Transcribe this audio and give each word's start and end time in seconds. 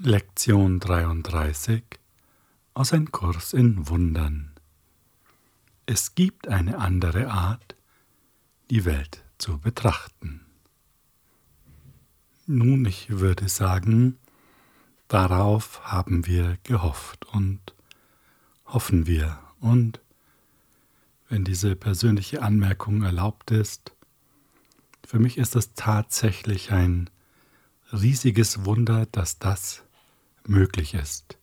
Lektion 0.00 0.80
33 0.80 1.84
aus 2.74 2.92
Ein 2.92 3.12
Kurs 3.12 3.52
in 3.52 3.88
Wundern. 3.88 4.52
Es 5.86 6.16
gibt 6.16 6.48
eine 6.48 6.78
andere 6.78 7.30
Art, 7.30 7.76
die 8.70 8.84
Welt 8.84 9.22
zu 9.38 9.58
betrachten. 9.58 10.44
Nun, 12.44 12.84
ich 12.86 13.08
würde 13.20 13.48
sagen, 13.48 14.18
darauf 15.06 15.84
haben 15.84 16.26
wir 16.26 16.58
gehofft 16.64 17.26
und 17.26 17.60
hoffen 18.66 19.06
wir. 19.06 19.38
Und 19.60 20.00
wenn 21.28 21.44
diese 21.44 21.76
persönliche 21.76 22.42
Anmerkung 22.42 23.04
erlaubt 23.04 23.52
ist, 23.52 23.92
für 25.06 25.20
mich 25.20 25.38
ist 25.38 25.54
es 25.54 25.74
tatsächlich 25.74 26.72
ein 26.72 27.10
riesiges 27.92 28.64
Wunder, 28.64 29.06
dass 29.06 29.38
das 29.38 29.82
möglich 30.46 30.94
ist. 30.94 31.38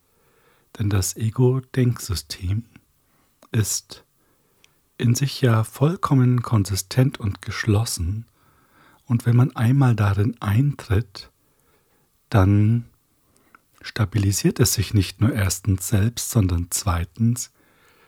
Denn 0.78 0.90
das 0.90 1.16
Ego-Denksystem 1.16 2.66
ist 3.52 4.04
in 4.98 5.16
sich 5.16 5.42
ja 5.42 5.64
vollkommen 5.64 6.42
konsistent 6.42 7.20
und 7.20 7.42
geschlossen. 7.42 8.26
Und 9.06 9.26
wenn 9.26 9.36
man 9.36 9.56
einmal 9.56 9.96
darin 9.96 10.40
eintritt, 10.42 11.32
dann 12.30 12.86
stabilisiert 13.82 14.60
es 14.60 14.74
sich 14.74 14.94
nicht 14.94 15.20
nur 15.20 15.34
erstens 15.34 15.88
selbst, 15.88 16.30
sondern 16.30 16.68
zweitens 16.70 17.52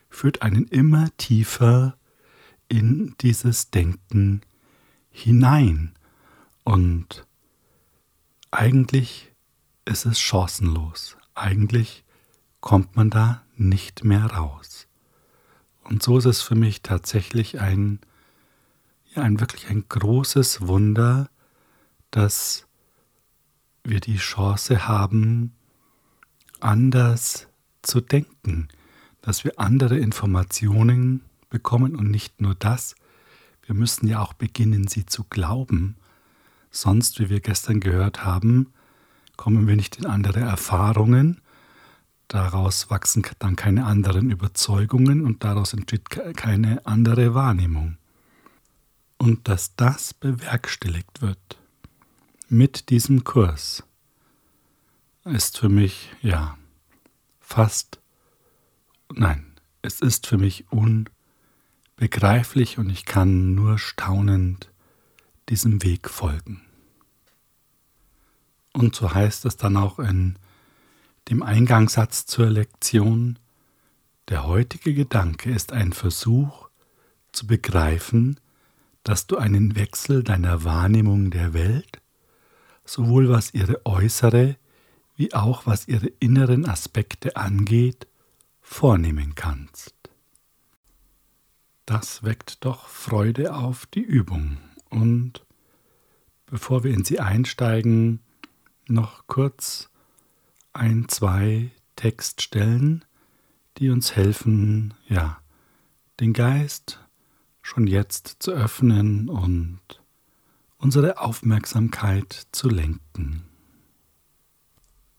führt 0.09 0.43
einen 0.43 0.67
immer 0.67 1.09
tiefer 1.17 1.97
in 2.69 3.15
dieses 3.21 3.71
Denken 3.71 4.41
hinein. 5.09 5.93
Und 6.63 7.25
eigentlich 8.53 9.31
ist 9.85 10.05
es 10.05 10.19
chancenlos. 10.19 11.17
Eigentlich 11.33 12.03
kommt 12.61 12.95
man 12.95 13.09
da 13.09 13.43
nicht 13.55 14.03
mehr 14.03 14.25
raus. 14.27 14.87
Und 15.83 16.03
so 16.03 16.17
ist 16.19 16.25
es 16.25 16.41
für 16.41 16.55
mich 16.55 16.81
tatsächlich 16.81 17.59
ein, 17.59 17.99
ja, 19.15 19.23
ein 19.23 19.39
wirklich 19.39 19.69
ein 19.69 19.85
großes 19.89 20.67
Wunder, 20.67 21.29
dass 22.11 22.67
wir 23.83 23.99
die 23.99 24.17
Chance 24.17 24.87
haben, 24.87 25.53
anders 26.59 27.47
zu 27.81 27.99
denken, 28.01 28.69
dass 29.21 29.43
wir 29.43 29.59
andere 29.59 29.97
Informationen 29.97 31.23
bekommen 31.49 31.95
und 31.95 32.09
nicht 32.09 32.39
nur 32.39 32.55
das, 32.55 32.95
wir 33.65 33.75
müssen 33.75 34.07
ja 34.07 34.21
auch 34.21 34.33
beginnen, 34.33 34.87
sie 34.87 35.05
zu 35.05 35.23
glauben. 35.23 35.97
Sonst, 36.75 37.19
wie 37.19 37.29
wir 37.29 37.39
gestern 37.39 37.79
gehört 37.79 38.25
haben, 38.25 38.73
kommen 39.37 39.67
wir 39.67 39.75
nicht 39.75 39.97
in 39.97 40.07
andere 40.07 40.39
Erfahrungen, 40.39 41.39
daraus 42.27 42.89
wachsen 42.89 43.23
dann 43.37 43.55
keine 43.55 43.85
anderen 43.85 44.31
Überzeugungen 44.31 45.23
und 45.23 45.43
daraus 45.43 45.73
entsteht 45.73 46.09
keine 46.09 46.83
andere 46.87 47.35
Wahrnehmung. 47.35 47.99
Und 49.19 49.47
dass 49.47 49.75
das 49.75 50.15
bewerkstelligt 50.15 51.21
wird 51.21 51.59
mit 52.49 52.89
diesem 52.89 53.23
Kurs, 53.23 53.83
ist 55.25 55.59
für 55.59 55.69
mich, 55.69 56.09
ja, 56.23 56.57
fast, 57.39 57.99
nein, 59.13 59.45
es 59.83 60.01
ist 60.01 60.25
für 60.25 60.39
mich 60.39 60.65
unbegreiflich 60.71 62.79
und 62.79 62.89
ich 62.89 63.05
kann 63.05 63.53
nur 63.53 63.77
staunend 63.77 64.72
diesem 65.53 65.83
Weg 65.83 66.09
folgen. 66.09 66.63
Und 68.73 68.95
so 68.95 69.13
heißt 69.13 69.45
es 69.45 69.55
dann 69.55 69.77
auch 69.77 69.99
in 69.99 70.39
dem 71.29 71.43
Eingangssatz 71.43 72.25
zur 72.25 72.49
Lektion, 72.49 73.37
der 74.29 74.47
heutige 74.47 74.95
Gedanke 74.95 75.51
ist 75.51 75.71
ein 75.71 75.93
Versuch 75.93 76.69
zu 77.33 77.45
begreifen, 77.45 78.39
dass 79.03 79.27
du 79.27 79.37
einen 79.37 79.75
Wechsel 79.75 80.23
deiner 80.23 80.63
Wahrnehmung 80.63 81.29
der 81.29 81.53
Welt, 81.53 82.01
sowohl 82.83 83.29
was 83.29 83.53
ihre 83.53 83.85
äußere 83.85 84.57
wie 85.15 85.35
auch 85.35 85.67
was 85.67 85.87
ihre 85.87 86.07
inneren 86.19 86.67
Aspekte 86.67 87.35
angeht, 87.35 88.07
vornehmen 88.59 89.35
kannst. 89.35 89.93
Das 91.85 92.23
weckt 92.23 92.65
doch 92.65 92.87
Freude 92.87 93.53
auf 93.53 93.85
die 93.85 94.01
Übung 94.01 94.57
und 94.93 95.45
bevor 96.53 96.83
wir 96.83 96.93
in 96.93 97.03
sie 97.03 97.19
einsteigen, 97.19 98.19
noch 98.87 99.25
kurz 99.25 99.89
ein, 100.71 101.09
zwei 101.09 101.71
Textstellen, 101.95 103.03
die 103.79 103.89
uns 103.89 104.15
helfen, 104.15 104.93
ja, 105.07 105.41
den 106.19 106.31
Geist 106.31 106.99
schon 107.63 107.87
jetzt 107.87 108.35
zu 108.37 108.51
öffnen 108.51 109.29
und 109.29 109.79
unsere 110.77 111.19
Aufmerksamkeit 111.19 112.45
zu 112.51 112.69
lenken. 112.69 113.45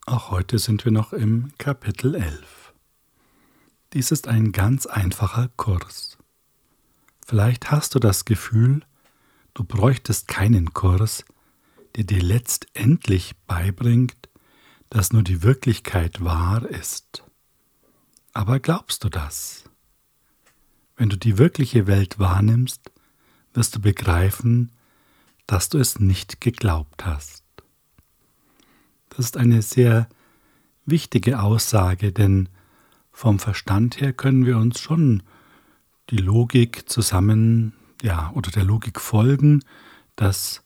Auch 0.07 0.31
heute 0.31 0.61
sind 0.61 0.85
wir 0.85 0.93
noch 0.93 1.13
im 1.13 1.51
Kapitel 1.59 2.15
11. 2.15 2.73
Dies 3.93 4.13
ist 4.13 4.29
ein 4.29 4.53
ganz 4.53 4.87
einfacher 4.87 5.51
Kurs. 5.57 6.17
Vielleicht 7.27 7.73
hast 7.73 7.97
du 7.97 7.99
das 7.99 8.25
Gefühl, 8.25 8.83
du 9.55 9.65
bräuchtest 9.65 10.29
keinen 10.29 10.75
Kurs, 10.75 11.25
der 11.97 12.05
dir 12.05 12.23
letztendlich 12.23 13.37
beibringt, 13.47 14.29
dass 14.91 15.13
nur 15.13 15.23
die 15.23 15.43
Wirklichkeit 15.43 16.23
wahr 16.23 16.69
ist. 16.69 17.25
Aber 18.33 18.61
glaubst 18.61 19.05
du 19.05 19.09
das? 19.09 19.65
Wenn 20.97 21.09
du 21.09 21.17
die 21.17 21.39
wirkliche 21.39 21.87
Welt 21.87 22.19
wahrnimmst, 22.19 22.93
wirst 23.53 23.77
du 23.77 23.81
begreifen, 23.81 24.73
dass 25.47 25.69
du 25.69 25.79
es 25.79 26.01
nicht 26.01 26.41
geglaubt 26.41 27.05
hast. 27.07 27.45
Das 29.11 29.27
ist 29.27 29.37
eine 29.37 29.63
sehr 29.63 30.09
wichtige 30.85 31.41
Aussage, 31.41 32.13
denn 32.13 32.49
vom 33.13 33.39
Verstand 33.39 34.01
her 34.01 34.13
können 34.13 34.45
wir 34.47 34.59
uns 34.59 34.81
schon 34.81 35.23
die 36.11 36.17
Logik 36.17 36.89
zusammen, 36.89 37.75
ja, 38.05 38.31
oder 38.35 38.51
der 38.51 38.65
Logik 38.65 39.01
folgen, 39.01 39.65
dass 40.15 40.63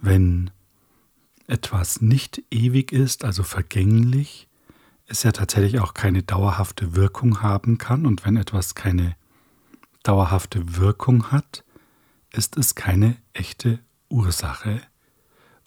wenn 0.00 0.50
etwas 1.46 2.00
nicht 2.00 2.42
ewig 2.50 2.90
ist, 2.90 3.22
also 3.22 3.42
vergänglich, 3.42 4.48
es 5.06 5.22
ja 5.22 5.32
tatsächlich 5.32 5.78
auch 5.80 5.92
keine 5.92 6.22
dauerhafte 6.22 6.96
Wirkung 6.96 7.42
haben 7.42 7.76
kann. 7.76 8.06
Und 8.06 8.24
wenn 8.24 8.38
etwas 8.38 8.74
keine 8.74 9.14
dauerhafte 10.04 10.76
Wirkung 10.76 11.30
hat, 11.30 11.64
ist 12.32 12.56
es 12.56 12.74
keine 12.74 13.16
echte 13.34 13.80
Ursache. 14.08 14.80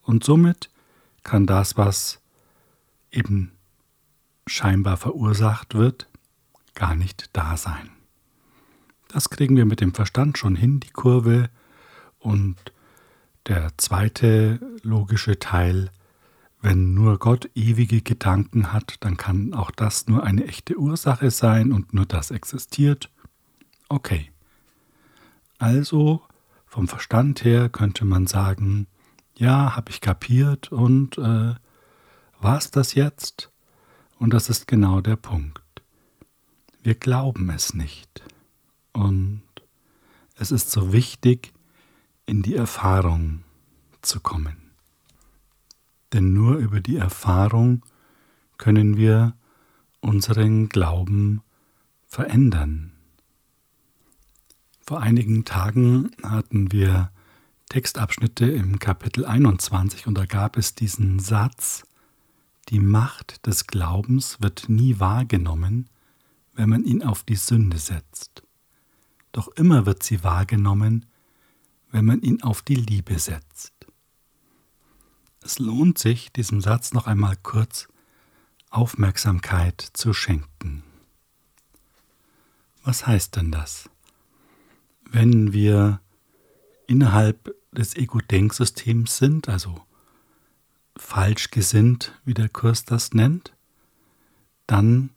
Und 0.02 0.23
somit 0.23 0.72
kann 1.22 1.46
das, 1.46 1.78
was 1.78 2.22
eben 3.12 3.52
scheinbar 4.47 4.97
verursacht 4.97 5.75
wird, 5.75 6.09
gar 6.73 6.96
nicht 6.96 7.29
da 7.34 7.56
sein. 7.56 7.91
Das 9.13 9.29
kriegen 9.29 9.56
wir 9.56 9.66
mit 9.66 9.79
dem 9.79 9.94
Verstand 9.94 10.40
schon 10.40 10.56
hin, 10.56 10.79
die 10.79 10.90
Kurve, 10.90 11.51
und 12.18 12.56
der 13.46 13.78
zweite 13.78 14.59
logische 14.81 15.38
Teil, 15.38 15.91
wenn 16.62 16.96
nur 16.96 17.19
Gott 17.19 17.47
ewige 17.53 18.02
Gedanken 18.02 18.73
hat, 18.73 18.96
dann 19.02 19.16
kann 19.16 19.53
auch 19.53 19.69
das 19.69 20.07
nur 20.07 20.23
eine 20.23 20.47
echte 20.47 20.79
Ursache 20.79 21.29
sein 21.29 21.72
und 21.72 21.94
nur 21.94 22.07
das 22.07 22.31
existiert. 22.31 23.12
Okay. 23.88 24.31
Also 25.59 26.22
vom 26.66 26.88
Verstand 26.88 27.44
her 27.44 27.69
könnte 27.69 28.06
man 28.06 28.25
sagen, 28.25 28.88
ja, 29.38 29.75
habe 29.75 29.91
ich 29.91 30.02
kapiert 30.02 30.72
und 30.72 31.19
äh, 31.19 31.53
war 32.40 32.57
es 32.57 32.72
das 32.72 32.96
jetzt? 32.96 33.52
Und 34.17 34.34
das 34.34 34.49
ist 34.49 34.67
genau 34.67 35.02
der 35.02 35.17
Punkt. 35.17 35.61
Wir 36.82 36.96
glauben 36.96 37.49
es 37.52 37.73
nicht. 37.76 38.23
Und 38.93 39.43
es 40.35 40.51
ist 40.51 40.72
so 40.72 40.93
wichtig, 40.93 41.53
in 42.25 42.41
die 42.41 42.55
Erfahrung 42.55 43.43
zu 44.01 44.19
kommen. 44.19 44.72
Denn 46.13 46.34
nur 46.34 46.57
über 46.57 46.79
die 46.79 46.97
Erfahrung 46.97 47.84
können 48.57 48.97
wir 48.97 49.35
unseren 49.99 50.69
Glauben 50.69 51.41
verändern. 52.05 52.91
Vor 54.85 55.01
einigen 55.01 55.46
Tagen 55.46 56.11
hatten 56.22 56.72
wir 56.72 57.11
Textabschnitte 57.69 58.46
im 58.46 58.78
Kapitel 58.78 59.25
21 59.25 60.05
und 60.05 60.16
da 60.16 60.25
gab 60.25 60.57
es 60.57 60.75
diesen 60.75 61.19
Satz, 61.19 61.84
die 62.69 62.79
Macht 62.79 63.47
des 63.47 63.66
Glaubens 63.66 64.41
wird 64.41 64.69
nie 64.69 64.99
wahrgenommen, 64.99 65.89
wenn 66.53 66.69
man 66.69 66.84
ihn 66.84 67.01
auf 67.01 67.23
die 67.23 67.35
Sünde 67.35 67.78
setzt. 67.78 68.43
Doch 69.34 69.50
immer 69.50 69.85
wird 69.85 70.03
sie 70.03 70.24
wahrgenommen, 70.24 71.06
wenn 71.91 72.06
man 72.06 72.22
ihn 72.22 72.41
auf 72.41 72.62
die 72.62 72.76
Liebe 72.76 73.20
setzt. 73.20 73.74
Es 75.44 75.59
lohnt 75.59 75.97
sich, 75.97 76.32
diesem 76.32 76.62
Satz 76.62 76.94
noch 76.94 77.08
einmal 77.08 77.35
kurz 77.44 77.90
Aufmerksamkeit 78.70 79.82
zu 79.82 80.14
schenken. 80.14 80.84
Was 82.84 83.06
heißt 83.06 83.35
denn 83.35 83.52
das? 83.52 83.90
Wenn 85.09 85.52
wir 85.52 86.00
innerhalb 86.88 87.56
des 87.72 87.96
Ego-Denksystems 87.96 89.18
sind, 89.18 89.50
also 89.50 89.82
falsch 90.96 91.50
gesinnt, 91.50 92.20
wie 92.24 92.34
der 92.34 92.50
Kurs 92.50 92.85
das 92.85 93.14
nennt, 93.14 93.53
dann 94.68 95.09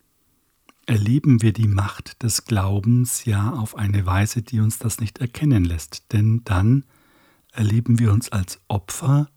erleben 0.87 1.43
wir 1.43 1.53
die 1.53 1.69
Macht 1.69 2.23
des 2.23 2.45
Glaubens 2.45 3.25
ja 3.25 3.53
auf 3.53 3.77
eine 3.77 4.07
Weise, 4.07 4.43
die 4.43 4.61
uns 4.61 4.79
das 4.79 5.01
nicht 5.01 5.19
erkennen 5.19 5.65
lässt. 5.65 6.13
Denn 6.13 6.43
dann 6.45 6.85
erleben 7.53 7.99
wir 7.99 8.13
uns 8.13 8.31
als 8.31 8.61
Opfer 8.69 9.29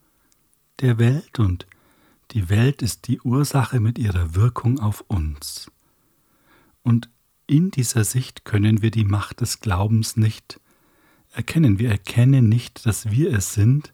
der 0.80 1.00
Welt 1.00 1.40
und 1.40 1.68
die 2.32 2.50
Welt 2.50 2.84
ist 2.84 3.08
die 3.08 3.20
Ursache 3.22 3.80
mit 3.80 3.98
ihrer 3.98 4.36
Wirkung 4.36 4.80
auf 4.80 5.02
uns. 5.08 5.72
Und 6.84 7.10
in 7.48 7.72
dieser 7.72 8.04
Sicht 8.04 8.46
können 8.46 8.84
wir 8.84 8.92
die 8.92 9.06
Macht 9.06 9.42
des 9.42 9.60
Glaubens 9.60 10.16
nicht 10.16 10.60
erkennen. 11.32 11.80
Wir 11.80 11.90
erkennen 11.90 12.48
nicht, 12.48 12.86
dass 12.86 13.10
wir 13.10 13.34
es 13.34 13.54
sind, 13.54 13.94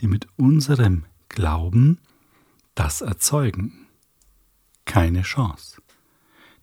die 0.00 0.06
mit 0.06 0.26
unserem 0.36 1.04
Glauben 1.28 1.98
das 2.74 3.00
erzeugen. 3.00 3.86
Keine 4.84 5.22
Chance. 5.22 5.81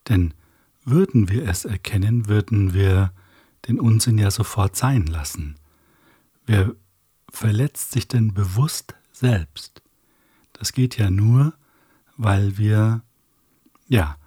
Denn 0.10 0.34
würden 0.84 1.30
wir 1.30 1.48
es 1.48 1.66
erkennen, 1.66 2.28
würden 2.28 2.74
wir 2.74 3.14
den 3.68 3.80
Unsinn 3.80 4.18
ja 4.18 4.32
sofort 4.32 4.76
sein 4.76 5.06
lassen. 5.06 5.56
Wer 6.46 6.76
verletzt 7.32 7.92
sich 7.92 8.08
denn 8.08 8.34
bewusst 8.34 8.96
selbst? 9.12 9.82
Das 10.54 10.74
geht 10.74 10.98
ja 10.98 11.10
nur, 11.10 11.54
weil 12.18 12.58
wir 12.58 13.02
ja 13.88 14.18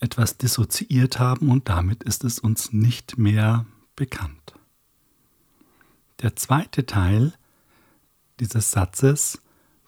etwas 0.00 0.38
dissoziiert 0.38 1.18
haben 1.18 1.50
und 1.50 1.68
damit 1.68 2.02
ist 2.04 2.24
es 2.24 2.38
uns 2.38 2.72
nicht 2.72 3.18
mehr 3.18 3.66
bekannt. 3.94 4.54
Der 6.22 6.34
zweite 6.36 6.86
Teil 6.86 7.34
dieses 8.40 8.70
Satzes, 8.70 9.40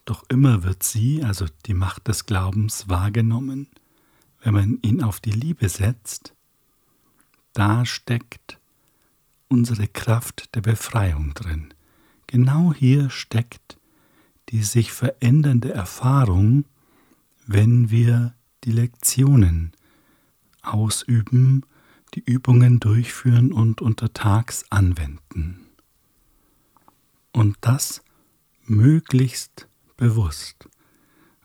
doch 0.05 0.25
immer 0.29 0.63
wird 0.65 0.83
sie, 0.83 1.23
also 1.23 1.47
die 1.67 1.75
Macht 1.75 2.09
des 2.09 2.27
Glaubens, 2.27 2.89
wahrgenommen, 2.89 3.69
wenn 4.43 4.55
man 4.55 4.79
ihn 4.83 5.03
auf 5.03 5.21
die 5.21 5.33
Liebe 5.33 5.69
setzt, 5.69 6.35
da 7.53 7.85
steckt 7.85 8.59
unsere 9.49 9.89
Kraft 9.89 10.55
der 10.55 10.61
Befreiung 10.61 11.35
drin. 11.35 11.75
Genau 12.27 12.73
hier 12.73 13.11
steckt 13.11 13.81
die 14.51 14.63
sich 14.63 14.93
verändernde 14.93 15.73
Erfahrung, 15.73 16.65
wenn 17.47 17.91
wir 17.91 18.35
die 18.65 18.73
Lektionen 18.73 19.73
ausüben, 20.63 21.65
die 22.15 22.21
Übungen 22.25 22.81
durchführen 22.81 23.53
und 23.53 23.81
untertags 23.81 24.65
anwenden. 24.71 25.67
Und 27.33 27.57
das 27.61 28.03
möglichst 28.65 29.69
bewusst. 29.97 30.69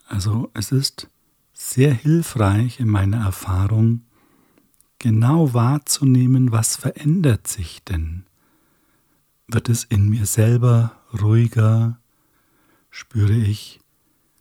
Also 0.08 0.50
es 0.54 0.72
ist 0.72 1.10
sehr 1.56 1.94
hilfreich 1.94 2.80
in 2.80 2.90
meiner 2.90 3.24
Erfahrung, 3.26 4.02
genau 5.00 5.54
wahrzunehmen, 5.54 6.52
was 6.52 6.76
verändert 6.76 7.48
sich 7.48 7.84
denn. 7.84 8.26
Wird 9.48 9.70
es 9.70 9.86
in 9.86 10.10
mir 10.10 10.26
selber 10.26 11.00
ruhiger? 11.20 12.00
Spüre 12.90 13.34
ich 13.34 13.80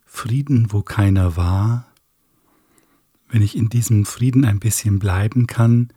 Frieden, 0.05 0.73
wo 0.73 0.83
keiner 0.83 1.37
war? 1.37 1.87
Wenn 3.29 3.43
ich 3.43 3.57
in 3.57 3.69
diesem 3.69 4.05
Frieden 4.07 4.45
ein 4.45 4.61
bisschen 4.61 4.99
bleiben 4.99 5.47
kann, 5.47 5.89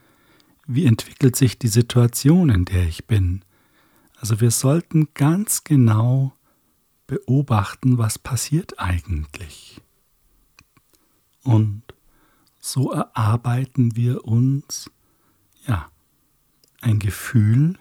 wie 0.68 0.86
entwickelt 0.86 1.36
sich 1.36 1.58
die 1.58 1.68
Situation, 1.68 2.50
in 2.50 2.66
der 2.66 2.88
ich 2.88 3.06
bin? 3.06 3.44
Also 4.20 4.42
wir 4.42 4.52
sollten 4.52 5.10
ganz 5.14 5.64
genau 5.64 6.34
beobachten, 7.06 7.98
was 7.98 8.20
passiert 8.20 8.80
eigentlich. 8.80 9.82
Und 11.48 11.82
so 12.60 12.92
erarbeiten 12.92 13.96
wir 13.96 14.26
uns 14.26 14.92
ja 15.66 15.90
ein 16.82 17.00
Gefühl 17.00 17.78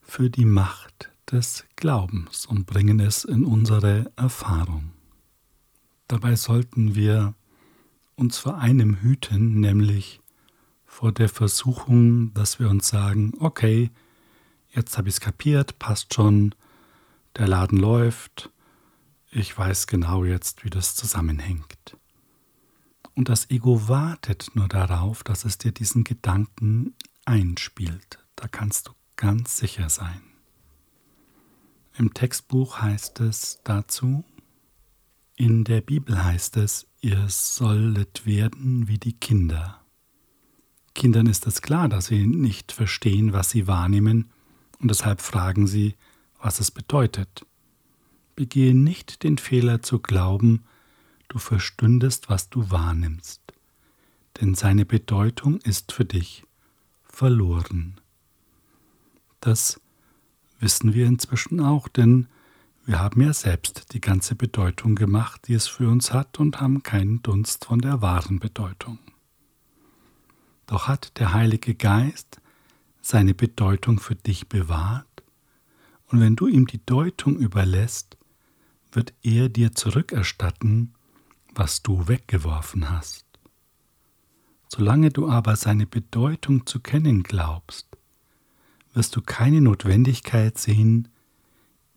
für 0.00 0.30
die 0.30 0.44
Macht 0.44 1.10
des 1.30 1.64
Glaubens 1.76 2.46
und 2.46 2.66
bringen 2.66 3.00
es 3.00 3.24
in 3.24 3.44
unsere 3.44 4.12
Erfahrung. 4.16 4.92
Dabei 6.08 6.36
sollten 6.36 6.94
wir 6.94 7.34
uns 8.16 8.38
vor 8.38 8.58
einem 8.58 8.96
hüten, 8.96 9.60
nämlich 9.60 10.20
vor 10.86 11.12
der 11.12 11.28
Versuchung, 11.28 12.32
dass 12.34 12.58
wir 12.58 12.68
uns 12.68 12.88
sagen, 12.88 13.32
okay, 13.38 13.90
jetzt 14.70 14.98
habe 14.98 15.08
ich 15.08 15.16
es 15.16 15.20
kapiert, 15.20 15.78
passt 15.78 16.14
schon, 16.14 16.54
der 17.36 17.48
Laden 17.48 17.78
läuft, 17.78 18.50
ich 19.30 19.56
weiß 19.56 19.86
genau 19.86 20.24
jetzt, 20.24 20.64
wie 20.64 20.70
das 20.70 20.96
zusammenhängt. 20.96 21.96
Und 23.20 23.28
das 23.28 23.50
Ego 23.50 23.86
wartet 23.86 24.52
nur 24.54 24.66
darauf, 24.66 25.22
dass 25.22 25.44
es 25.44 25.58
dir 25.58 25.72
diesen 25.72 26.04
Gedanken 26.04 26.94
einspielt. 27.26 28.24
Da 28.34 28.48
kannst 28.48 28.88
du 28.88 28.92
ganz 29.16 29.58
sicher 29.58 29.90
sein. 29.90 30.22
Im 31.98 32.14
Textbuch 32.14 32.80
heißt 32.80 33.20
es 33.20 33.60
dazu, 33.62 34.24
in 35.36 35.64
der 35.64 35.82
Bibel 35.82 36.24
heißt 36.24 36.56
es, 36.56 36.86
ihr 37.02 37.26
sollet 37.28 38.24
werden 38.24 38.88
wie 38.88 38.96
die 38.96 39.12
Kinder. 39.12 39.84
Kindern 40.94 41.26
ist 41.26 41.46
es 41.46 41.60
klar, 41.60 41.90
dass 41.90 42.06
sie 42.06 42.26
nicht 42.26 42.72
verstehen, 42.72 43.34
was 43.34 43.50
sie 43.50 43.66
wahrnehmen, 43.66 44.30
und 44.78 44.90
deshalb 44.90 45.20
fragen 45.20 45.66
sie, 45.66 45.94
was 46.40 46.58
es 46.58 46.70
bedeutet. 46.70 47.44
Begehe 48.34 48.74
nicht 48.74 49.24
den 49.24 49.36
Fehler 49.36 49.82
zu 49.82 49.98
glauben, 49.98 50.64
du 51.30 51.38
verstündest, 51.38 52.28
was 52.28 52.50
du 52.50 52.70
wahrnimmst, 52.70 53.40
denn 54.40 54.54
seine 54.54 54.84
Bedeutung 54.84 55.58
ist 55.60 55.92
für 55.92 56.04
dich 56.04 56.44
verloren. 57.04 58.00
Das 59.40 59.80
wissen 60.58 60.92
wir 60.92 61.06
inzwischen 61.06 61.60
auch, 61.60 61.88
denn 61.88 62.28
wir 62.84 62.98
haben 62.98 63.22
ja 63.22 63.32
selbst 63.32 63.94
die 63.94 64.00
ganze 64.00 64.34
Bedeutung 64.34 64.96
gemacht, 64.96 65.42
die 65.46 65.54
es 65.54 65.66
für 65.68 65.88
uns 65.88 66.12
hat, 66.12 66.38
und 66.38 66.60
haben 66.60 66.82
keinen 66.82 67.22
Dunst 67.22 67.64
von 67.64 67.78
der 67.78 68.02
wahren 68.02 68.40
Bedeutung. 68.40 68.98
Doch 70.66 70.88
hat 70.88 71.18
der 71.18 71.32
Heilige 71.32 71.74
Geist 71.74 72.40
seine 73.00 73.34
Bedeutung 73.34 73.98
für 74.00 74.16
dich 74.16 74.48
bewahrt, 74.48 75.06
und 76.06 76.18
wenn 76.18 76.34
du 76.34 76.48
ihm 76.48 76.66
die 76.66 76.84
Deutung 76.84 77.36
überlässt, 77.36 78.18
wird 78.90 79.14
er 79.22 79.48
dir 79.48 79.72
zurückerstatten, 79.72 80.92
was 81.54 81.82
du 81.82 82.08
weggeworfen 82.08 82.90
hast. 82.90 83.26
Solange 84.68 85.10
du 85.10 85.28
aber 85.28 85.56
seine 85.56 85.86
Bedeutung 85.86 86.66
zu 86.66 86.80
kennen 86.80 87.22
glaubst, 87.22 87.88
wirst 88.94 89.16
du 89.16 89.22
keine 89.22 89.60
Notwendigkeit 89.60 90.58
sehen, 90.58 91.08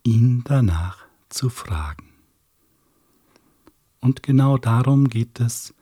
ihn 0.02 0.42
danach 0.44 1.04
zu 1.28 1.50
fragen. 1.50 2.10
Und 4.00 4.22
genau 4.22 4.58
darum 4.58 5.08
geht 5.08 5.40
es 5.40 5.72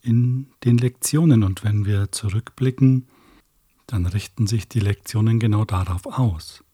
in 0.00 0.46
den 0.64 0.78
Lektionen. 0.78 1.42
Und 1.42 1.64
wenn 1.64 1.84
wir 1.84 2.10
zurückblicken, 2.12 3.06
dann 3.86 4.06
richten 4.06 4.46
sich 4.46 4.68
die 4.68 4.80
Lektionen 4.80 5.38
genau 5.40 5.64
darauf 5.64 6.06
aus. 6.06 6.64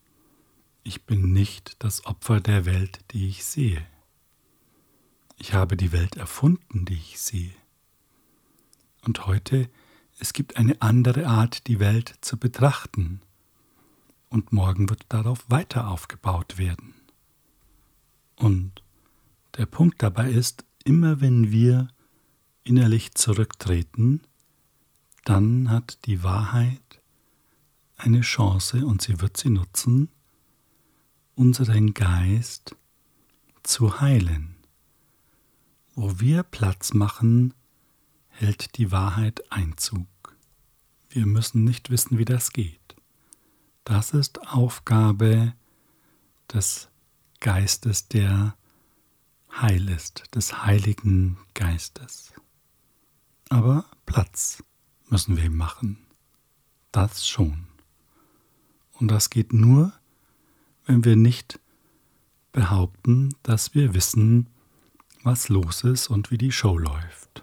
Ich 0.83 1.07
bin 1.07 1.33
nicht 1.33 1.83
das 1.83 2.07
Opfer 2.07 2.41
der 2.41 2.67
Welt, 2.67 3.01
die 3.11 3.29
ich 3.29 3.45
sehe. 3.45 3.85
Ich 5.41 5.55
habe 5.55 5.79
die 5.79 5.91
Welt 5.91 6.17
erfunden, 6.17 6.85
die 6.85 6.93
ich 6.93 7.19
sehe. 7.19 7.55
Und 9.07 9.27
heute, 9.27 9.71
es 10.19 10.35
gibt 10.35 10.59
eine 10.59 10.83
andere 10.83 11.27
Art, 11.27 11.67
die 11.67 11.81
Welt 11.81 12.15
zu 12.21 12.37
betrachten. 12.37 13.23
Und 14.29 14.53
morgen 14.53 14.91
wird 14.91 15.07
darauf 15.09 15.49
weiter 15.49 15.89
aufgebaut 15.89 16.59
werden. 16.59 16.93
Und 18.37 18.83
der 19.57 19.65
Punkt 19.65 20.03
dabei 20.03 20.31
ist, 20.31 20.67
immer 20.85 21.23
wenn 21.23 21.51
wir 21.51 21.89
innerlich 22.63 23.15
zurücktreten, 23.15 24.21
dann 25.25 25.71
hat 25.71 26.05
die 26.05 26.23
Wahrheit 26.23 27.01
eine 27.97 28.21
Chance 28.21 28.85
und 28.85 29.01
sie 29.01 29.23
wird 29.23 29.39
sie 29.39 29.49
nutzen, 29.49 30.11
unseren 31.35 31.95
Geist 31.95 32.77
zu 33.63 34.03
heilen. 34.03 34.60
Wo 35.95 36.21
wir 36.21 36.43
Platz 36.43 36.95
machen, 36.95 37.55
hält 38.29 38.77
die 38.79 38.93
Wahrheit 38.93 39.51
Einzug. 39.53 40.07
Wir 41.09 41.27
müssen 41.27 41.65
nicht 41.65 41.91
wissen, 41.91 42.19
wie 42.19 42.25
das 42.25 42.53
geht. 42.53 42.79
Das 43.85 44.13
ist 44.13 44.47
Aufgabe 44.49 45.55
des 46.53 46.89
Geistes 47.41 48.09
der 48.09 48.55
Heil 49.53 49.89
ist, 49.89 50.35
des 50.35 50.65
Heiligen 50.65 51.39
Geistes. 51.55 52.33
Aber 53.49 53.85
Platz 54.07 54.63
müssen 55.09 55.37
wir 55.37 55.51
machen. 55.51 55.99
Das 56.93 57.27
schon. 57.27 57.67
Und 58.93 59.09
das 59.09 59.31
geht 59.31 59.53
nur, 59.53 59.93
wenn 60.87 61.05
wir 61.05 61.17
nicht 61.17 61.59
behaupten, 62.53 63.35
dass 63.43 63.75
wir 63.75 63.95
wissen, 63.95 64.49
was 65.23 65.49
los 65.49 65.85
ist 65.85 66.09
und 66.09 66.31
wie 66.31 66.39
die 66.39 66.53
Show 66.53 66.79
läuft. 66.79 67.43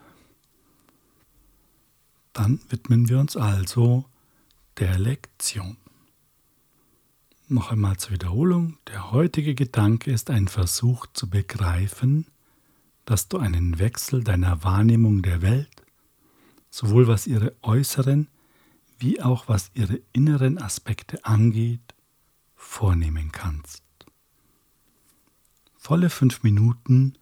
Dann 2.34 2.60
widmen 2.70 3.10
wir 3.10 3.20
uns 3.20 3.36
also 3.36 4.06
der 4.78 4.98
Lektion. 5.00 5.78
Noch 7.48 7.72
einmal 7.72 7.98
zur 7.98 8.12
Wiederholung. 8.12 8.78
Der 8.88 9.12
heutige 9.12 9.56
Gedanke 9.56 10.12
ist 10.12 10.30
ein 10.30 10.48
Versuch 10.48 11.08
zu 11.14 11.30
begreifen, 11.30 12.28
dass 13.06 13.30
du 13.30 13.38
einen 13.38 13.80
Wechsel 13.80 14.24
deiner 14.24 14.64
Wahrnehmung 14.64 15.22
der 15.22 15.42
Welt, 15.42 15.84
sowohl 16.70 17.08
was 17.08 17.26
ihre 17.26 17.56
äußeren 17.62 18.28
wie 19.00 19.22
auch 19.22 19.48
was 19.48 19.72
ihre 19.74 20.02
inneren 20.14 20.58
Aspekte 20.58 21.24
angeht, 21.24 21.94
vornehmen 22.56 23.32
kannst. 23.32 23.84
Volle 25.76 26.10
fünf 26.10 26.44
Minuten 26.44 27.14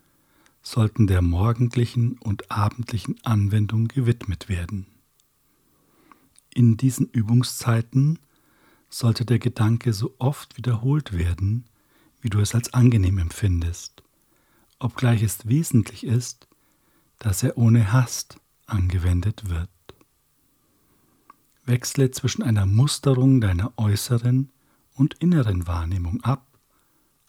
sollten 0.66 1.06
der 1.06 1.22
morgendlichen 1.22 2.18
und 2.18 2.52
abendlichen 2.52 3.24
Anwendung 3.24 3.88
gewidmet 3.88 4.50
werden. 4.50 4.88
In 6.50 6.76
diesen 6.76 7.08
Übungszeiten 7.08 8.18
sollte 8.90 9.26
der 9.26 9.38
Gedanke 9.38 9.94
so 9.94 10.16
oft 10.18 10.58
wiederholt 10.58 11.14
werden, 11.14 11.66
wie 12.20 12.30
du 12.30 12.40
es 12.40 12.56
als 12.56 12.74
angenehm 12.74 13.20
empfindest, 13.20 14.02
obgleich 14.80 15.22
es 15.22 15.48
wesentlich 15.48 16.04
ist, 16.04 16.48
dass 17.20 17.44
er 17.44 17.58
ohne 17.58 17.94
Hast 17.94 18.38
angewendet 18.66 19.50
wird. 19.50 19.70
Wechsle 21.66 22.10
zwischen 22.10 22.42
einer 22.42 22.66
Musterung 22.66 23.40
deiner 23.40 23.72
äußeren 23.78 24.52
und 24.96 25.14
inneren 25.16 25.68
Wahrnehmung 25.68 26.24
ab, 26.24 26.48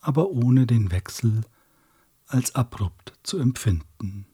aber 0.00 0.30
ohne 0.30 0.66
den 0.66 0.90
Wechsel 0.90 1.42
als 2.26 2.54
abrupt 2.54 3.14
zu 3.22 3.38
empfinden. 3.38 4.26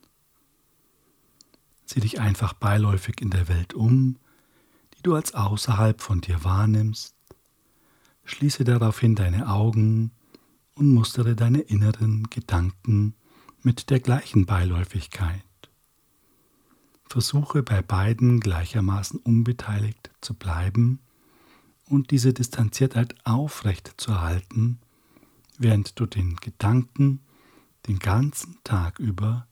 Sieh 1.85 1.99
dich 1.99 2.19
einfach 2.19 2.53
beiläufig 2.53 3.21
in 3.21 3.29
der 3.29 3.47
Welt 3.47 3.73
um, 3.73 4.17
die 4.97 5.03
du 5.03 5.15
als 5.15 5.33
außerhalb 5.33 6.01
von 6.01 6.21
dir 6.21 6.43
wahrnimmst, 6.43 7.15
schließe 8.25 8.63
daraufhin 8.63 9.15
deine 9.15 9.49
Augen 9.49 10.11
und 10.75 10.91
mustere 10.91 11.35
deine 11.35 11.59
inneren 11.59 12.29
Gedanken 12.29 13.15
mit 13.61 13.89
der 13.89 13.99
gleichen 13.99 14.45
Beiläufigkeit. 14.45 15.43
Versuche 17.05 17.61
bei 17.61 17.81
beiden 17.81 18.39
gleichermaßen 18.39 19.19
unbeteiligt 19.19 20.09
zu 20.21 20.33
bleiben 20.33 20.99
und 21.85 22.11
diese 22.11 22.33
Distanziertheit 22.33 23.15
aufrecht 23.23 23.93
zu 23.97 24.11
erhalten, 24.11 24.79
während 25.59 25.99
du 25.99 26.07
den 26.07 26.37
Gedanken 26.37 27.19
den 27.87 27.99
ganzen 27.99 28.57
Tag 28.63 28.99
über 28.99 29.47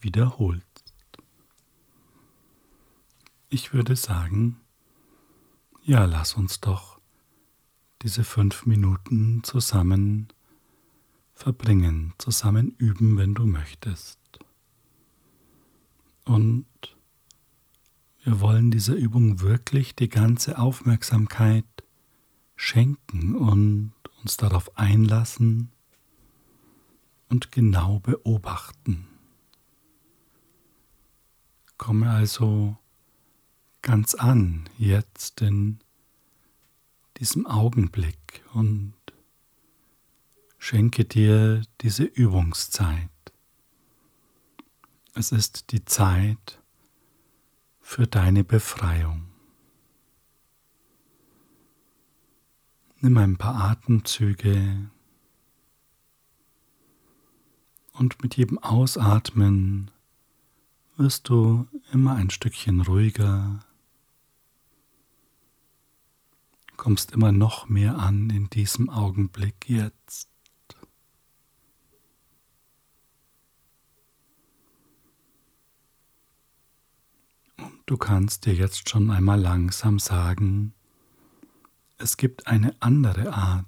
wiederholst. 0.00 0.94
Ich 3.48 3.72
würde 3.72 3.96
sagen, 3.96 4.60
ja, 5.82 6.04
lass 6.04 6.34
uns 6.34 6.60
doch 6.60 7.00
diese 8.02 8.24
fünf 8.24 8.66
Minuten 8.66 9.42
zusammen 9.44 10.28
verbringen, 11.34 12.14
zusammen 12.18 12.74
üben, 12.78 13.16
wenn 13.16 13.34
du 13.34 13.46
möchtest. 13.46 14.18
Und 16.24 16.66
wir 18.22 18.40
wollen 18.40 18.70
dieser 18.70 18.94
Übung 18.94 19.40
wirklich 19.40 19.96
die 19.96 20.08
ganze 20.08 20.58
Aufmerksamkeit 20.58 21.64
schenken 22.54 23.34
und 23.34 23.92
uns 24.22 24.36
darauf 24.36 24.78
einlassen 24.78 25.71
und 27.32 27.50
genau 27.50 27.98
beobachten. 28.00 29.08
Komme 31.78 32.10
also 32.10 32.76
ganz 33.80 34.14
an 34.14 34.68
jetzt 34.76 35.40
in 35.40 35.78
diesem 37.16 37.46
Augenblick 37.46 38.44
und 38.52 38.92
schenke 40.58 41.06
dir 41.06 41.62
diese 41.80 42.04
Übungszeit. 42.04 43.08
Es 45.14 45.32
ist 45.32 45.72
die 45.72 45.86
Zeit 45.86 46.60
für 47.80 48.06
deine 48.06 48.44
Befreiung. 48.44 49.28
Nimm 53.00 53.16
ein 53.16 53.38
paar 53.38 53.54
Atemzüge 53.70 54.90
und 57.92 58.22
mit 58.22 58.36
jedem 58.36 58.58
Ausatmen 58.58 59.90
wirst 60.96 61.28
du 61.28 61.66
immer 61.92 62.14
ein 62.14 62.30
Stückchen 62.30 62.80
ruhiger, 62.80 63.64
kommst 66.76 67.12
immer 67.12 67.32
noch 67.32 67.68
mehr 67.68 67.98
an 67.98 68.30
in 68.30 68.50
diesem 68.50 68.90
Augenblick 68.90 69.68
jetzt. 69.68 70.28
Du 77.86 77.96
kannst 77.96 78.46
dir 78.46 78.54
jetzt 78.54 78.88
schon 78.88 79.10
einmal 79.10 79.40
langsam 79.40 79.98
sagen, 79.98 80.72
es 81.98 82.16
gibt 82.16 82.46
eine 82.46 82.74
andere 82.80 83.32
Art, 83.32 83.66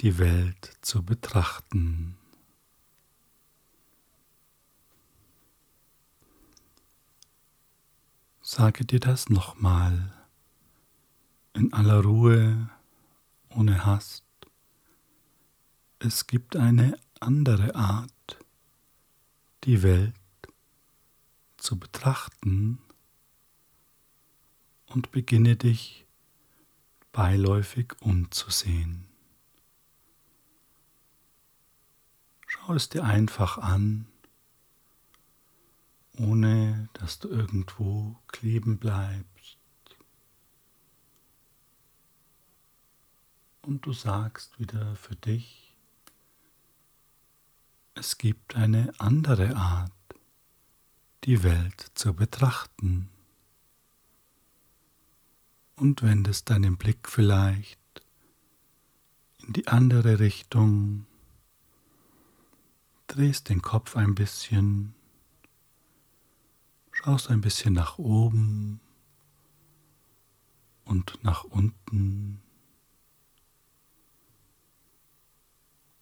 die 0.00 0.18
Welt 0.18 0.76
zu 0.82 1.02
betrachten. 1.02 2.18
Sage 8.48 8.84
dir 8.84 9.00
das 9.00 9.28
nochmal 9.28 10.12
in 11.52 11.72
aller 11.72 12.00
Ruhe, 12.00 12.70
ohne 13.48 13.84
Hast. 13.84 14.22
Es 15.98 16.28
gibt 16.28 16.54
eine 16.54 16.96
andere 17.18 17.74
Art, 17.74 18.38
die 19.64 19.82
Welt 19.82 20.14
zu 21.56 21.76
betrachten 21.76 22.78
und 24.86 25.10
beginne 25.10 25.56
dich 25.56 26.06
beiläufig 27.10 27.94
umzusehen. 27.98 29.08
Schau 32.46 32.74
es 32.74 32.88
dir 32.88 33.02
einfach 33.02 33.58
an, 33.58 34.06
ohne 36.18 36.88
dass 36.94 37.18
du 37.18 37.28
irgendwo 37.28 38.16
kleben 38.28 38.78
bleibst. 38.78 39.58
Und 43.62 43.84
du 43.84 43.92
sagst 43.92 44.58
wieder 44.58 44.94
für 44.96 45.16
dich, 45.16 45.76
es 47.94 48.18
gibt 48.18 48.54
eine 48.54 48.92
andere 48.98 49.56
Art 49.56 49.92
die 51.24 51.42
Welt 51.42 51.90
zu 51.94 52.14
betrachten. 52.14 53.08
Und 55.74 56.02
wendest 56.02 56.48
deinen 56.48 56.76
Blick 56.76 57.08
vielleicht 57.08 57.80
in 59.46 59.52
die 59.52 59.68
andere 59.68 60.18
Richtung, 60.18 61.06
drehst 63.06 63.48
den 63.48 63.62
Kopf 63.62 63.96
ein 63.96 64.14
bisschen, 64.14 64.95
schaust 67.06 67.30
ein 67.30 67.40
bisschen 67.40 67.72
nach 67.72 67.98
oben 67.98 68.80
und 70.84 71.22
nach 71.22 71.44
unten. 71.44 72.42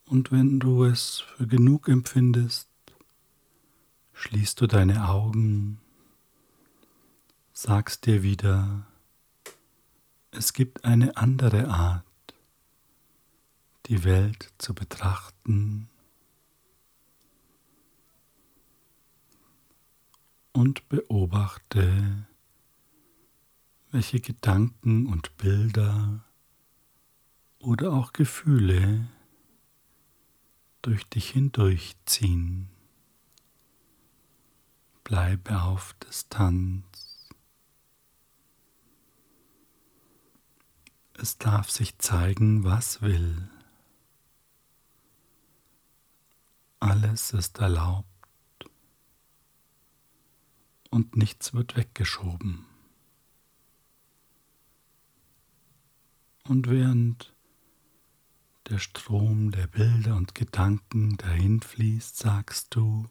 Und 0.06 0.32
wenn 0.32 0.60
du 0.60 0.84
es 0.84 1.20
für 1.20 1.46
genug 1.46 1.88
empfindest, 1.88 2.70
schließt 4.14 4.58
du 4.62 4.66
deine 4.66 5.06
Augen, 5.06 5.78
sagst 7.52 8.06
dir 8.06 8.22
wieder, 8.22 8.86
es 10.30 10.54
gibt 10.54 10.86
eine 10.86 11.18
andere 11.18 11.68
Art, 11.68 12.04
die 13.84 14.04
Welt 14.04 14.54
zu 14.56 14.74
betrachten 14.74 15.90
und 20.64 20.88
beobachte, 20.88 22.26
welche 23.90 24.18
Gedanken 24.18 25.04
und 25.04 25.36
Bilder 25.36 26.24
oder 27.58 27.92
auch 27.92 28.14
Gefühle 28.14 29.06
durch 30.80 31.04
dich 31.04 31.28
hindurchziehen. 31.32 32.70
Bleibe 35.04 35.60
auf 35.60 35.94
Distanz. 36.02 37.28
Es 41.12 41.36
darf 41.36 41.70
sich 41.70 41.98
zeigen, 41.98 42.64
was 42.64 43.02
will. 43.02 43.50
Alles 46.80 47.34
ist 47.34 47.58
erlaubt 47.58 48.13
und 50.94 51.16
nichts 51.16 51.52
wird 51.52 51.76
weggeschoben. 51.76 52.66
Und 56.44 56.70
während 56.70 57.34
der 58.68 58.78
Strom 58.78 59.50
der 59.50 59.66
Bilder 59.66 60.14
und 60.14 60.36
Gedanken 60.36 61.16
dahin 61.16 61.60
fließt, 61.60 62.16
sagst 62.16 62.76
du, 62.76 63.10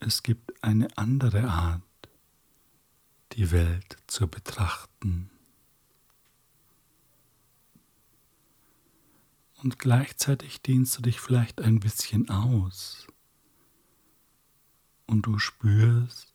es 0.00 0.24
gibt 0.24 0.64
eine 0.64 0.88
andere 0.98 1.48
Art, 1.48 1.82
die 3.34 3.52
Welt 3.52 3.98
zu 4.08 4.26
betrachten. 4.26 5.30
Und 9.62 9.78
gleichzeitig 9.78 10.60
dehnst 10.60 10.98
du 10.98 11.02
dich 11.02 11.20
vielleicht 11.20 11.60
ein 11.60 11.78
bisschen 11.78 12.30
aus 12.30 13.06
und 15.08 15.22
du 15.22 15.38
spürst, 15.40 16.32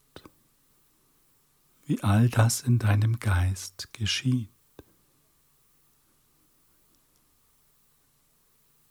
wie 1.86 2.04
all 2.04 2.28
das 2.30 2.62
in 2.62 2.80
deinem 2.80 3.20
Geist 3.20 3.94
geschieht. 3.94 4.50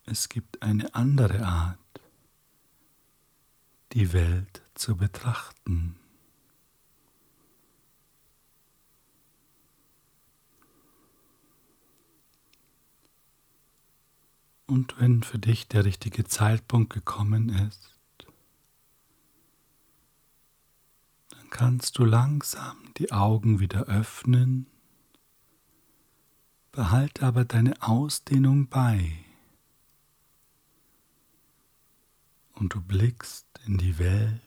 Es 0.06 0.28
gibt 0.28 0.62
eine 0.62 0.94
andere 0.94 1.44
Art, 1.46 1.78
die 3.92 4.12
Welt 4.12 4.62
zu 4.74 4.96
betrachten. 4.96 5.96
Und 14.66 14.98
wenn 14.98 15.22
für 15.22 15.38
dich 15.38 15.68
der 15.68 15.84
richtige 15.84 16.24
Zeitpunkt 16.24 16.94
gekommen 16.94 17.50
ist, 17.50 17.94
dann 21.28 21.41
kannst 21.52 21.98
du 21.98 22.06
langsam 22.06 22.78
die 22.96 23.12
Augen 23.12 23.60
wieder 23.60 23.82
öffnen, 23.82 24.66
behalte 26.72 27.26
aber 27.26 27.44
deine 27.44 27.82
Ausdehnung 27.82 28.68
bei. 28.68 29.12
Und 32.54 32.74
du 32.74 32.80
blickst 32.80 33.46
in 33.66 33.76
die 33.76 33.98
Welt, 33.98 34.40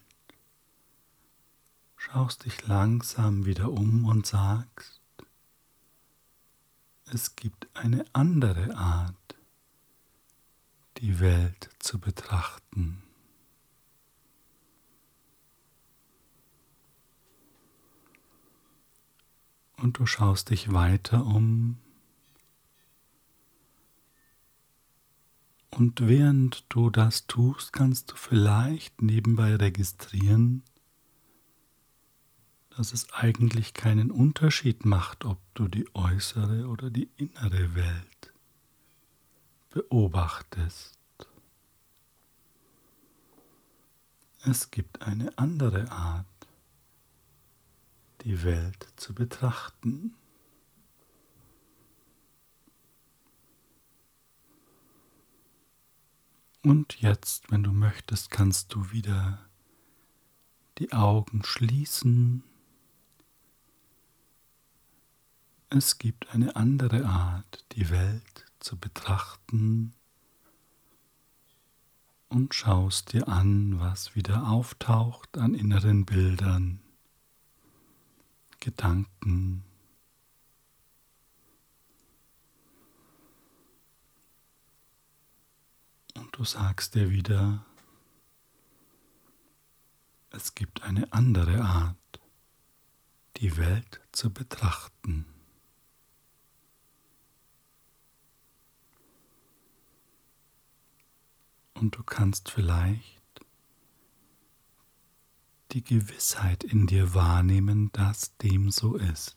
schaust 1.96 2.44
dich 2.44 2.66
langsam 2.66 3.46
wieder 3.46 3.70
um 3.70 4.04
und 4.04 4.26
sagst, 4.26 5.00
es 7.04 7.36
gibt 7.36 7.68
eine 7.74 8.04
andere 8.14 8.76
Art 8.76 9.36
die 10.96 11.20
Welt 11.20 11.70
zu 11.78 12.00
betrachten. 12.00 13.05
Und 19.76 19.98
du 19.98 20.06
schaust 20.06 20.50
dich 20.50 20.72
weiter 20.72 21.24
um. 21.24 21.78
Und 25.70 26.08
während 26.08 26.64
du 26.70 26.88
das 26.88 27.26
tust, 27.26 27.72
kannst 27.72 28.12
du 28.12 28.16
vielleicht 28.16 29.02
nebenbei 29.02 29.56
registrieren, 29.56 30.62
dass 32.70 32.92
es 32.92 33.12
eigentlich 33.12 33.74
keinen 33.74 34.10
Unterschied 34.10 34.84
macht, 34.84 35.24
ob 35.24 35.38
du 35.54 35.68
die 35.68 35.86
äußere 35.94 36.68
oder 36.68 36.90
die 36.90 37.08
innere 37.16 37.74
Welt 37.74 38.32
beobachtest. 39.70 40.96
Es 44.44 44.70
gibt 44.70 45.02
eine 45.02 45.36
andere 45.36 45.90
Art, 45.90 46.26
die 48.26 48.42
Welt 48.42 48.88
zu 48.96 49.14
betrachten. 49.14 50.16
Und 56.60 57.00
jetzt, 57.00 57.52
wenn 57.52 57.62
du 57.62 57.70
möchtest, 57.70 58.32
kannst 58.32 58.74
du 58.74 58.90
wieder 58.90 59.48
die 60.78 60.92
Augen 60.92 61.44
schließen. 61.44 62.42
Es 65.70 65.98
gibt 65.98 66.34
eine 66.34 66.56
andere 66.56 67.06
Art, 67.06 67.64
die 67.72 67.90
Welt 67.90 68.44
zu 68.58 68.76
betrachten 68.76 69.94
und 72.28 72.54
schaust 72.54 73.12
dir 73.12 73.28
an, 73.28 73.78
was 73.78 74.16
wieder 74.16 74.48
auftaucht 74.48 75.38
an 75.38 75.54
inneren 75.54 76.04
Bildern, 76.04 76.80
Gedanken. 78.60 79.64
Und 86.14 86.36
du 86.36 86.44
sagst 86.44 86.94
dir 86.94 87.10
wieder, 87.10 87.64
es 90.30 90.54
gibt 90.54 90.82
eine 90.82 91.12
andere 91.12 91.62
Art, 91.62 91.96
die 93.36 93.56
Welt 93.56 94.00
zu 94.12 94.32
betrachten. 94.32 95.26
Und 101.74 101.96
du 101.96 102.02
kannst 102.02 102.50
vielleicht 102.50 103.15
die 105.76 105.84
Gewissheit 105.84 106.64
in 106.64 106.86
dir 106.86 107.12
wahrnehmen, 107.12 107.92
dass 107.92 108.34
dem 108.38 108.70
so 108.70 108.96
ist. 108.96 109.36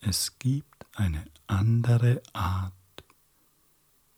Es 0.00 0.38
gibt 0.38 0.86
eine 0.94 1.24
andere 1.46 2.22
Art, 2.34 2.74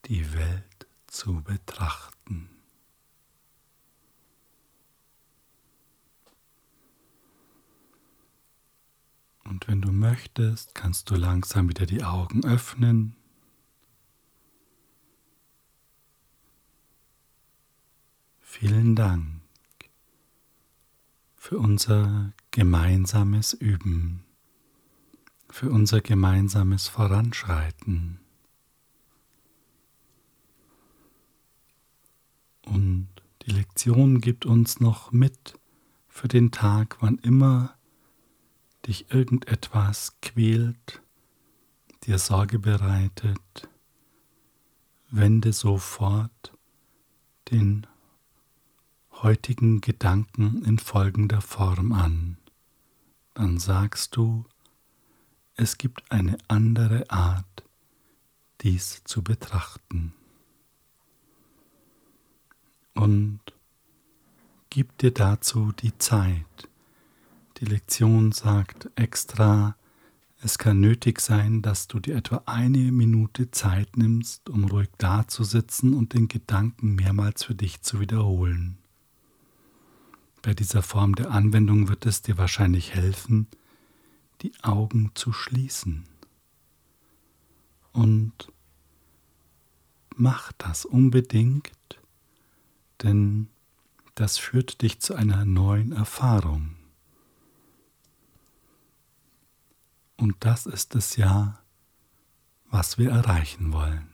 die 0.06 0.34
Welt 0.34 0.88
zu 1.06 1.44
betrachten. 1.44 2.50
Und 9.44 9.68
wenn 9.68 9.80
du 9.80 9.92
möchtest, 9.92 10.74
kannst 10.74 11.08
du 11.08 11.14
langsam 11.14 11.68
wieder 11.68 11.86
die 11.86 12.02
Augen 12.02 12.44
öffnen 12.44 13.14
Vielen 18.40 18.96
Dank 18.96 19.41
für 21.42 21.58
unser 21.58 22.32
gemeinsames 22.52 23.52
Üben, 23.52 24.22
für 25.50 25.70
unser 25.70 26.00
gemeinsames 26.00 26.86
Voranschreiten. 26.86 28.20
Und 32.64 33.08
die 33.42 33.50
Lektion 33.50 34.20
gibt 34.20 34.46
uns 34.46 34.78
noch 34.78 35.10
mit 35.10 35.58
für 36.06 36.28
den 36.28 36.52
Tag, 36.52 36.98
wann 37.00 37.18
immer 37.18 37.74
dich 38.86 39.10
irgendetwas 39.10 40.20
quält, 40.22 41.02
dir 42.04 42.20
Sorge 42.20 42.60
bereitet, 42.60 43.68
wende 45.10 45.52
sofort 45.52 46.56
den 47.50 47.88
heutigen 49.22 49.80
Gedanken 49.80 50.64
in 50.64 50.78
folgender 50.78 51.40
Form 51.40 51.92
an, 51.92 52.38
dann 53.34 53.58
sagst 53.58 54.16
du, 54.16 54.44
es 55.54 55.78
gibt 55.78 56.10
eine 56.10 56.38
andere 56.48 57.08
Art, 57.08 57.62
dies 58.62 59.02
zu 59.04 59.22
betrachten. 59.22 60.12
Und 62.94 63.40
gib 64.70 64.98
dir 64.98 65.12
dazu 65.12 65.72
die 65.72 65.96
Zeit. 65.98 66.68
Die 67.58 67.64
Lektion 67.64 68.32
sagt 68.32 68.90
extra, 68.96 69.76
es 70.42 70.58
kann 70.58 70.80
nötig 70.80 71.20
sein, 71.20 71.62
dass 71.62 71.86
du 71.86 72.00
dir 72.00 72.16
etwa 72.16 72.42
eine 72.46 72.90
Minute 72.90 73.52
Zeit 73.52 73.96
nimmst, 73.96 74.50
um 74.50 74.64
ruhig 74.64 74.88
dazusitzen 74.98 75.94
und 75.94 76.14
den 76.14 76.26
Gedanken 76.26 76.96
mehrmals 76.96 77.44
für 77.44 77.54
dich 77.54 77.82
zu 77.82 78.00
wiederholen. 78.00 78.81
Bei 80.42 80.54
dieser 80.54 80.82
Form 80.82 81.14
der 81.14 81.30
Anwendung 81.30 81.88
wird 81.88 82.04
es 82.04 82.22
dir 82.22 82.36
wahrscheinlich 82.36 82.94
helfen, 82.94 83.46
die 84.42 84.52
Augen 84.62 85.12
zu 85.14 85.32
schließen 85.32 86.04
und 87.92 88.52
mach 90.16 90.52
das 90.52 90.84
unbedingt, 90.84 91.70
denn 93.02 93.48
das 94.14 94.38
führt 94.38 94.82
dich 94.82 95.00
zu 95.00 95.14
einer 95.14 95.44
neuen 95.44 95.92
Erfahrung. 95.92 96.76
Und 100.16 100.36
das 100.40 100.66
ist 100.66 100.94
es 100.94 101.16
ja, 101.16 101.60
was 102.70 102.98
wir 102.98 103.10
erreichen 103.10 103.72
wollen. 103.72 104.08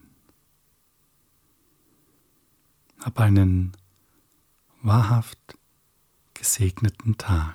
Hab 3.00 3.18
einen 3.18 3.72
wahrhaft 4.82 5.57
gesegneten 6.38 7.16
Tag. 7.18 7.54